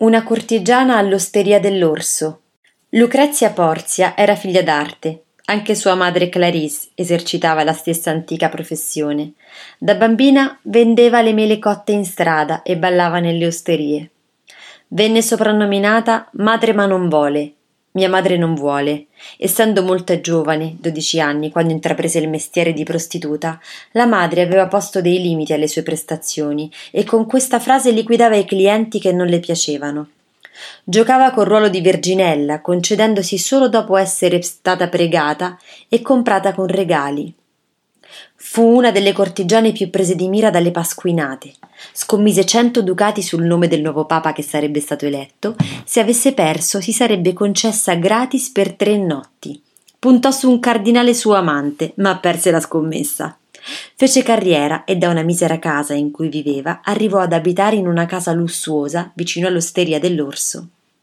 Una 0.00 0.22
cortigiana 0.22 0.96
all'osteria 0.96 1.60
dell'Orso. 1.60 2.40
Lucrezia 2.92 3.50
Porzia 3.50 4.16
era 4.16 4.34
figlia 4.34 4.62
d'arte. 4.62 5.24
Anche 5.44 5.74
sua 5.74 5.94
madre 5.94 6.30
Clarisse 6.30 6.88
esercitava 6.94 7.64
la 7.64 7.74
stessa 7.74 8.10
antica 8.10 8.48
professione. 8.48 9.34
Da 9.78 9.94
bambina 9.96 10.58
vendeva 10.62 11.20
le 11.20 11.34
mele 11.34 11.58
cotte 11.58 11.92
in 11.92 12.06
strada 12.06 12.62
e 12.62 12.78
ballava 12.78 13.18
nelle 13.18 13.46
osterie. 13.46 14.10
Venne 14.88 15.20
soprannominata 15.20 16.30
Madre 16.32 16.72
ma 16.72 16.86
non 16.86 17.10
vuole 17.10 17.56
mia 17.92 18.08
madre 18.08 18.36
non 18.36 18.54
vuole. 18.54 19.06
Essendo 19.36 19.82
molto 19.82 20.20
giovane, 20.20 20.76
dodici 20.78 21.20
anni, 21.20 21.50
quando 21.50 21.72
intraprese 21.72 22.18
il 22.18 22.28
mestiere 22.28 22.72
di 22.72 22.84
prostituta, 22.84 23.58
la 23.92 24.06
madre 24.06 24.42
aveva 24.42 24.68
posto 24.68 25.00
dei 25.00 25.20
limiti 25.20 25.52
alle 25.52 25.68
sue 25.68 25.82
prestazioni 25.82 26.70
e 26.90 27.04
con 27.04 27.26
questa 27.26 27.58
frase 27.58 27.90
liquidava 27.90 28.36
i 28.36 28.44
clienti 28.44 29.00
che 29.00 29.12
non 29.12 29.26
le 29.26 29.40
piacevano. 29.40 30.08
Giocava 30.84 31.30
col 31.32 31.46
ruolo 31.46 31.68
di 31.68 31.80
Verginella, 31.80 32.60
concedendosi 32.60 33.38
solo 33.38 33.68
dopo 33.68 33.96
essere 33.96 34.40
stata 34.42 34.88
pregata 34.88 35.58
e 35.88 36.02
comprata 36.02 36.52
con 36.52 36.66
regali. 36.66 37.34
Fu 38.34 38.62
una 38.62 38.90
delle 38.90 39.12
cortigiane 39.12 39.72
più 39.72 39.90
prese 39.90 40.14
di 40.14 40.28
mira 40.28 40.50
dalle 40.50 40.70
pasquinate. 40.70 41.52
Scommise 41.92 42.44
cento 42.44 42.82
ducati 42.82 43.22
sul 43.22 43.44
nome 43.44 43.68
del 43.68 43.80
nuovo 43.80 44.06
papa 44.06 44.32
che 44.32 44.42
sarebbe 44.42 44.80
stato 44.80 45.06
eletto. 45.06 45.56
Se 45.84 46.00
avesse 46.00 46.32
perso, 46.32 46.80
si 46.80 46.92
sarebbe 46.92 47.32
concessa 47.32 47.94
gratis 47.94 48.50
per 48.50 48.72
tre 48.72 48.96
notti. 48.96 49.60
Puntò 49.98 50.30
su 50.30 50.50
un 50.50 50.60
cardinale 50.60 51.14
suo 51.14 51.34
amante, 51.34 51.92
ma 51.96 52.18
perse 52.18 52.50
la 52.50 52.60
scommessa. 52.60 53.36
Fece 53.94 54.22
carriera 54.22 54.84
e 54.84 54.96
da 54.96 55.10
una 55.10 55.22
misera 55.22 55.58
casa 55.58 55.92
in 55.92 56.10
cui 56.10 56.28
viveva 56.28 56.80
arrivò 56.82 57.18
ad 57.18 57.34
abitare 57.34 57.76
in 57.76 57.86
una 57.86 58.06
casa 58.06 58.32
lussuosa 58.32 59.10
vicino 59.14 59.46
all'osteria 59.46 60.00
dell'orso. 60.00 60.68